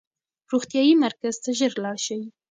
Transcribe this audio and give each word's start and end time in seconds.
روغتیايي 0.51 0.93
مرکز 1.05 1.35
ته 1.43 1.49
ژر 1.57 1.73
لاړ 1.83 1.97
شئ. 2.05 2.21